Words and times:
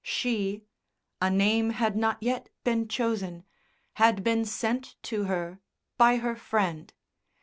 She 0.03 0.63
a 1.21 1.29
name 1.29 1.69
had 1.69 1.95
not 1.95 2.17
yet 2.23 2.49
been 2.63 2.87
chosen 2.87 3.43
had 4.01 4.23
been 4.23 4.45
sent 4.45 4.95
to 5.03 5.25
her 5.25 5.59
by 5.95 6.15
her 6.15 6.35
friend.... 6.35 6.91